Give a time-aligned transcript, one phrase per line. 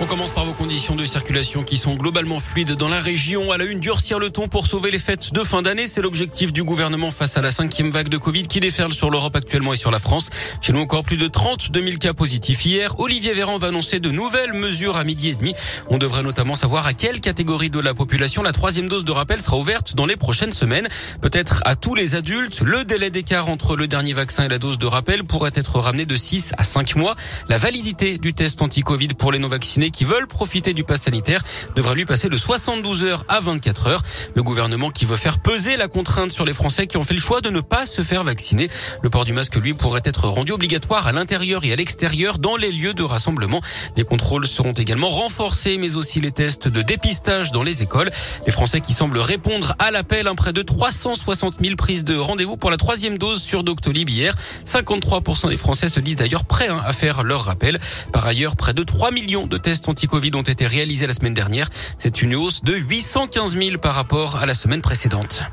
[0.00, 3.50] On commence par vos conditions de circulation qui sont globalement fluides dans la région.
[3.50, 5.88] À la une, durcir le ton pour sauver les fêtes de fin d'année.
[5.88, 9.34] C'est l'objectif du gouvernement face à la cinquième vague de Covid qui déferle sur l'Europe
[9.34, 10.30] actuellement et sur la France.
[10.60, 12.94] Chez nous, encore plus de 32 000 cas positifs hier.
[13.00, 15.52] Olivier Véran va annoncer de nouvelles mesures à midi et demi.
[15.90, 19.40] On devrait notamment savoir à quelle catégorie de la population la troisième dose de rappel
[19.40, 20.86] sera ouverte dans les prochaines semaines.
[21.22, 22.60] Peut-être à tous les adultes.
[22.60, 26.06] Le délai d'écart entre le dernier vaccin et la dose de rappel pourrait être ramené
[26.06, 27.16] de 6 à 5 mois.
[27.48, 31.42] La validité du test anti-Covid pour les non-vaccinés qui veulent profiter du pass sanitaire
[31.74, 34.02] devra lui passer de 72 heures à 24 heures.
[34.34, 37.20] Le gouvernement qui veut faire peser la contrainte sur les Français qui ont fait le
[37.20, 38.68] choix de ne pas se faire vacciner.
[39.02, 42.56] Le port du masque, lui, pourrait être rendu obligatoire à l'intérieur et à l'extérieur dans
[42.56, 43.60] les lieux de rassemblement.
[43.96, 48.10] Les contrôles seront également renforcés, mais aussi les tests de dépistage dans les écoles.
[48.46, 52.56] Les Français qui semblent répondre à l'appel, un près de 360 000 prises de rendez-vous
[52.56, 54.34] pour la troisième dose sur Doctolib hier.
[54.66, 57.78] 53% des Français se disent d'ailleurs prêts hein, à faire leur rappel.
[58.12, 61.68] Par ailleurs, près de 3 millions de tests anti-Covid ont été réalisés la semaine dernière.
[61.98, 65.44] C'est une hausse de 815 000 par rapport à la semaine précédente.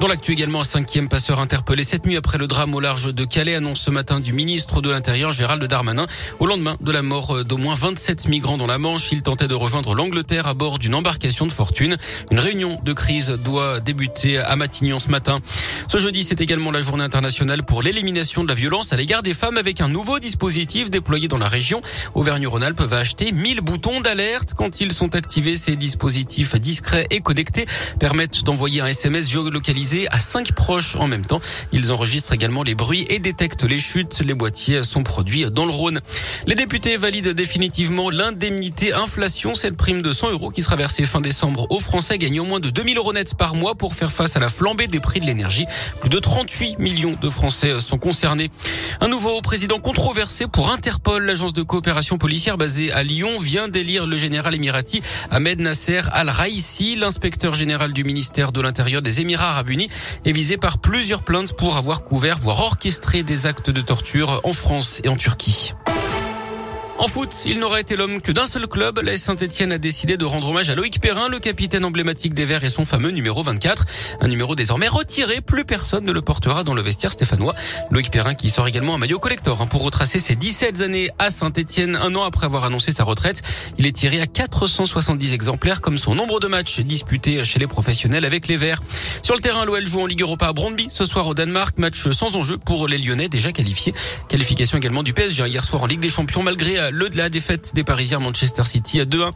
[0.00, 3.24] Dans l'actu également, un cinquième passeur interpellé cette nuit après le drame au large de
[3.26, 6.06] Calais, annonce ce matin du ministre de l'Intérieur Gérald Darmanin.
[6.38, 9.54] Au lendemain de la mort d'au moins 27 migrants dans la Manche, il tentait de
[9.54, 11.98] rejoindre l'Angleterre à bord d'une embarcation de fortune.
[12.30, 15.40] Une réunion de crise doit débuter à Matignon ce matin.
[15.86, 19.34] Ce jeudi, c'est également la journée internationale pour l'élimination de la violence à l'égard des
[19.34, 21.82] femmes avec un nouveau dispositif déployé dans la région.
[22.14, 24.54] Auvergne-Rhône-Alpes va acheter 1000 boutons d'alerte.
[24.56, 27.66] Quand ils sont activés, ces dispositifs discrets et connectés
[27.98, 31.40] permettent d'envoyer un SMS géolocalisé à cinq proches en même temps.
[31.72, 34.20] Ils enregistrent également les bruits et détectent les chutes.
[34.20, 36.00] Les boîtiers sont produits dans le Rhône.
[36.46, 41.20] Les députés valident définitivement l'indemnité inflation, cette prime de 100 euros qui sera versée fin
[41.20, 44.40] décembre aux Français gagnant moins de 2000 euros nets par mois pour faire face à
[44.40, 45.66] la flambée des prix de l'énergie.
[46.00, 48.50] Plus de 38 millions de Français sont concernés.
[49.00, 54.06] Un nouveau président controversé pour Interpol, l'agence de coopération policière basée à Lyon, vient d'élire
[54.06, 59.70] le général émirati Ahmed Nasser Al-Raisi, l'inspecteur général du ministère de l'Intérieur des Émirats arabes
[59.70, 59.79] unis
[60.24, 64.52] est visé par plusieurs plaintes pour avoir couvert, voire orchestré des actes de torture en
[64.52, 65.72] France et en Turquie.
[67.00, 69.00] En foot, il n'aura été l'homme que d'un seul club.
[69.02, 72.62] La Saint-Etienne a décidé de rendre hommage à Loïc Perrin, le capitaine emblématique des Verts
[72.62, 73.86] et son fameux numéro 24.
[74.20, 75.40] Un numéro désormais retiré.
[75.40, 77.54] Plus personne ne le portera dans le vestiaire stéphanois.
[77.90, 81.30] Loïc Perrin qui sort également un maillot collector hein, pour retracer ses 17 années à
[81.30, 81.96] Saint-Etienne.
[81.96, 83.40] Un an après avoir annoncé sa retraite,
[83.78, 88.26] il est tiré à 470 exemplaires comme son nombre de matchs disputés chez les professionnels
[88.26, 88.82] avec les Verts.
[89.22, 91.78] Sur le terrain, l'OL joue en Ligue Europa à Brondby ce soir au Danemark.
[91.78, 93.94] Match sans enjeu pour les Lyonnais déjà qualifiés.
[94.28, 97.74] Qualification également du PSG hier soir en Ligue des Champions malgré le de la défaite
[97.74, 99.30] des Parisiens Manchester City à 2-1.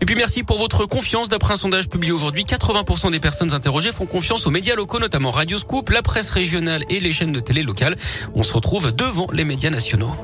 [0.00, 1.28] Et puis merci pour votre confiance.
[1.28, 5.30] D'après un sondage publié aujourd'hui, 80% des personnes interrogées font confiance aux médias locaux, notamment
[5.30, 7.96] Radio Scoop, la presse régionale et les chaînes de télé locales.
[8.34, 10.14] On se retrouve devant les médias nationaux.